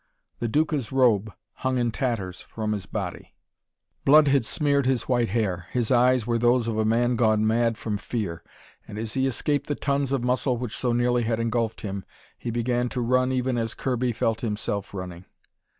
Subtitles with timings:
[0.39, 3.35] The Duca's robe hung in tatters from his body.
[4.03, 5.67] Blood had smeared his white hair.
[5.73, 8.43] His eyes were those of a man gone mad from fear.
[8.87, 12.03] And as he escaped the tons of muscle which so nearly had engulfed him,
[12.35, 15.25] he began to run even as Kirby felt himself running.